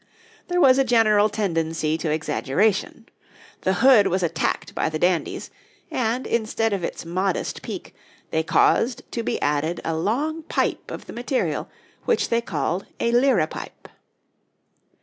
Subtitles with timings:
[0.47, 3.05] There was a general tendency to exaggeration.
[3.61, 5.51] The hood was attacked by the dandies,
[5.91, 7.93] and, instead of its modest peak,
[8.31, 11.69] they caused to be added a long pipe of the material,
[12.05, 13.89] which they called a 'liripipe.'